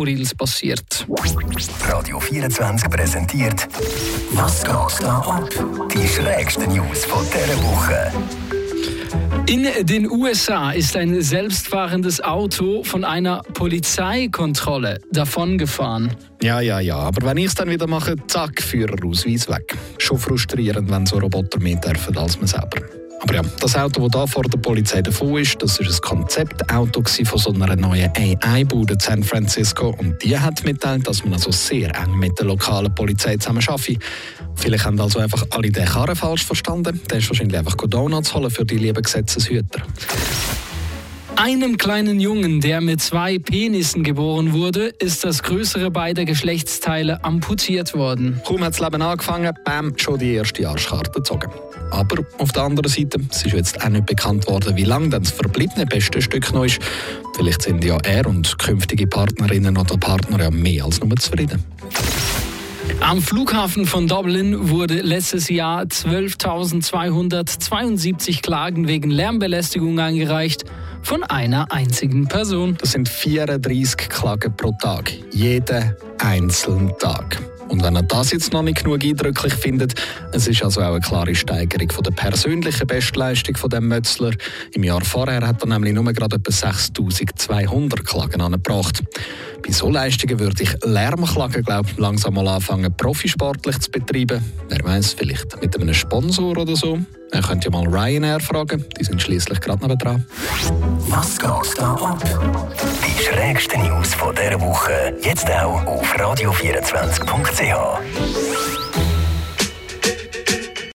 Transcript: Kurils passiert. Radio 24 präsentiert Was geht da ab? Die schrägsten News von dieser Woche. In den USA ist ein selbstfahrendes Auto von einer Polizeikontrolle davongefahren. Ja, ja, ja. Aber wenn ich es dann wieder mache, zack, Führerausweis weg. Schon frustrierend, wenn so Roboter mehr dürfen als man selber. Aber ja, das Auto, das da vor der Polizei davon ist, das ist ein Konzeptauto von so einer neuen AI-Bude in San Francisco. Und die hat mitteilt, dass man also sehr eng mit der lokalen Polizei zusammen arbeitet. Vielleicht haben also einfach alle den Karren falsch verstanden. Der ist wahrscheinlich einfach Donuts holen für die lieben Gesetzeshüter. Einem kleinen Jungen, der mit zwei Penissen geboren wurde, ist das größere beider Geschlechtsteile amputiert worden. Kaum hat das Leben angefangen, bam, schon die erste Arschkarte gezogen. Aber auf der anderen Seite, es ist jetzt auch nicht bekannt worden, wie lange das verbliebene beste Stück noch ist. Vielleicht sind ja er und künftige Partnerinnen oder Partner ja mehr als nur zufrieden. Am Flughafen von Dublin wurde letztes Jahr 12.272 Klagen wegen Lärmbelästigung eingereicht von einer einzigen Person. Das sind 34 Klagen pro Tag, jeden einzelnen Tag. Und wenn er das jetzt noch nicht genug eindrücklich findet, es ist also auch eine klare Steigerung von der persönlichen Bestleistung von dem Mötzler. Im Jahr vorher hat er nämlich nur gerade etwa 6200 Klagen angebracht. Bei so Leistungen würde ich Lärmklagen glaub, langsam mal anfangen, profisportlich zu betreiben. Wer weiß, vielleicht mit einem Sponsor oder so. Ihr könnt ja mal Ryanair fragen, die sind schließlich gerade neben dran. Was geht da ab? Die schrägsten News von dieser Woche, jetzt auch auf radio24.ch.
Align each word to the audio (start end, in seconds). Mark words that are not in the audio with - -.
Kurils 0.00 0.34
passiert. 0.34 1.06
Radio 1.86 2.18
24 2.18 2.88
präsentiert 2.88 3.68
Was 4.32 4.64
geht 4.64 5.06
da 5.06 5.18
ab? 5.18 5.50
Die 5.92 6.08
schrägsten 6.08 6.72
News 6.74 7.04
von 7.04 7.22
dieser 7.26 7.62
Woche. 7.62 8.10
In 9.46 9.68
den 9.84 10.10
USA 10.10 10.70
ist 10.70 10.96
ein 10.96 11.20
selbstfahrendes 11.20 12.22
Auto 12.22 12.82
von 12.82 13.04
einer 13.04 13.42
Polizeikontrolle 13.52 15.00
davongefahren. 15.12 16.16
Ja, 16.40 16.60
ja, 16.60 16.80
ja. 16.80 16.96
Aber 16.96 17.26
wenn 17.26 17.36
ich 17.36 17.46
es 17.46 17.54
dann 17.54 17.68
wieder 17.68 17.86
mache, 17.86 18.16
zack, 18.26 18.62
Führerausweis 18.62 19.50
weg. 19.50 19.76
Schon 19.98 20.16
frustrierend, 20.16 20.90
wenn 20.90 21.04
so 21.04 21.18
Roboter 21.18 21.60
mehr 21.60 21.76
dürfen 21.76 22.16
als 22.16 22.38
man 22.38 22.46
selber. 22.46 22.99
Aber 23.20 23.34
ja, 23.34 23.42
das 23.60 23.76
Auto, 23.76 24.08
das 24.08 24.10
da 24.10 24.26
vor 24.26 24.42
der 24.44 24.58
Polizei 24.58 25.02
davon 25.02 25.36
ist, 25.36 25.62
das 25.62 25.78
ist 25.78 25.94
ein 25.94 26.00
Konzeptauto 26.00 27.02
von 27.24 27.38
so 27.38 27.52
einer 27.52 27.76
neuen 27.76 28.10
AI-Bude 28.16 28.94
in 28.94 29.00
San 29.00 29.22
Francisco. 29.22 29.94
Und 29.98 30.22
die 30.22 30.38
hat 30.38 30.64
mitteilt, 30.64 31.06
dass 31.06 31.22
man 31.22 31.34
also 31.34 31.50
sehr 31.50 31.94
eng 31.94 32.18
mit 32.18 32.38
der 32.38 32.46
lokalen 32.46 32.94
Polizei 32.94 33.36
zusammen 33.36 33.62
arbeitet. 33.66 33.98
Vielleicht 34.56 34.84
haben 34.84 35.00
also 35.00 35.18
einfach 35.18 35.46
alle 35.50 35.70
den 35.70 35.84
Karren 35.84 36.16
falsch 36.16 36.44
verstanden. 36.44 37.00
Der 37.10 37.18
ist 37.18 37.28
wahrscheinlich 37.28 37.58
einfach 37.58 37.76
Donuts 37.76 38.34
holen 38.34 38.50
für 38.50 38.64
die 38.64 38.78
lieben 38.78 39.02
Gesetzeshüter. 39.02 39.82
Einem 41.42 41.78
kleinen 41.78 42.20
Jungen, 42.20 42.60
der 42.60 42.82
mit 42.82 43.00
zwei 43.00 43.38
Penissen 43.38 44.04
geboren 44.04 44.52
wurde, 44.52 44.88
ist 44.98 45.24
das 45.24 45.42
größere 45.42 45.90
beider 45.90 46.26
Geschlechtsteile 46.26 47.24
amputiert 47.24 47.94
worden. 47.94 48.42
Kaum 48.46 48.62
hat 48.62 48.74
das 48.74 48.80
Leben 48.80 49.00
angefangen, 49.00 49.50
bam, 49.64 49.96
schon 49.96 50.18
die 50.18 50.34
erste 50.34 50.68
Arschkarte 50.68 51.10
gezogen. 51.12 51.50
Aber 51.92 52.22
auf 52.36 52.52
der 52.52 52.64
anderen 52.64 52.90
Seite, 52.90 53.20
es 53.30 53.46
ist 53.46 53.54
jetzt 53.54 53.82
auch 53.82 53.88
nicht 53.88 54.04
bekannt 54.04 54.46
worden, 54.48 54.76
wie 54.76 54.84
lange 54.84 55.08
das 55.08 55.30
verbliebene 55.30 55.86
beste 55.86 56.20
Stück 56.20 56.52
noch 56.52 56.64
ist. 56.64 56.78
Vielleicht 57.34 57.62
sind 57.62 57.82
ja 57.82 57.96
er 58.04 58.26
und 58.26 58.58
künftige 58.58 59.06
Partnerinnen 59.06 59.78
oder 59.78 59.96
Partner 59.96 60.40
ja 60.40 60.50
mehr 60.50 60.84
als 60.84 61.02
nur 61.02 61.16
zufrieden. 61.16 61.64
Am 63.00 63.22
Flughafen 63.22 63.86
von 63.86 64.06
Dublin 64.06 64.68
wurde 64.68 65.00
letztes 65.00 65.48
Jahr 65.48 65.84
12.272 65.84 68.42
Klagen 68.42 68.88
wegen 68.88 69.10
Lärmbelästigung 69.10 69.98
eingereicht 69.98 70.66
von 71.10 71.24
einer 71.24 71.72
einzigen 71.72 72.28
Person. 72.28 72.76
Das 72.80 72.92
sind 72.92 73.08
34 73.08 73.96
Klagen 74.08 74.56
pro 74.56 74.70
Tag, 74.80 75.10
jeden 75.32 75.96
einzelnen 76.18 76.96
Tag. 77.00 77.42
Und 77.70 77.84
wenn 77.84 77.94
er 77.94 78.02
das 78.02 78.32
jetzt 78.32 78.52
noch 78.52 78.62
nicht 78.62 78.82
genug 78.82 79.04
eindrücklich 79.04 79.54
findet, 79.54 79.94
es 80.32 80.48
ist 80.48 80.62
also 80.62 80.80
auch 80.80 80.90
eine 80.90 81.00
klare 81.00 81.34
Steigerung 81.34 81.90
von 81.90 82.02
der 82.02 82.10
persönlichen 82.10 82.86
Bestleistung 82.86 83.56
von 83.56 83.70
dem 83.70 83.86
Mötzler. 83.86 84.32
Im 84.74 84.82
Jahr 84.82 85.04
vorher 85.04 85.46
hat 85.46 85.62
er 85.62 85.68
nämlich 85.68 85.94
nur 85.94 86.12
gerade 86.12 86.36
etwa 86.36 86.50
6200 86.50 88.04
Klagen 88.04 88.40
angebracht. 88.40 89.02
Bei 89.64 89.72
so 89.72 89.88
Leistungen 89.88 90.40
würde 90.40 90.64
ich 90.64 90.74
Lärmklagen 90.84 91.62
glaub, 91.62 91.86
langsam 91.96 92.34
mal 92.34 92.48
anfangen, 92.48 92.92
profisportlich 92.96 93.78
zu 93.78 93.90
betreiben. 93.92 94.44
Wer 94.68 94.84
weiß, 94.84 95.12
vielleicht 95.14 95.60
mit 95.60 95.80
einem 95.80 95.94
Sponsor 95.94 96.56
oder 96.56 96.74
so. 96.74 96.98
Ihr 97.32 97.42
könnt 97.42 97.64
ja 97.64 97.70
mal 97.70 97.86
Ryanair 97.86 98.40
fragen, 98.40 98.84
die 98.98 99.04
sind 99.04 99.22
schließlich 99.22 99.60
gerade 99.60 99.86
neben 99.86 99.98
dran. 99.98 100.26
Was 101.08 101.38
geht 101.38 101.78
da 101.78 101.94
ab? 101.94 102.79
Die 103.04 103.22
schrägsten 103.22 103.82
News 103.82 104.14
von 104.14 104.34
dieser 104.34 104.60
Woche, 104.60 105.14
jetzt 105.22 105.50
auch 105.50 105.84
auf 105.86 106.14
radio24.ch. 106.16 108.19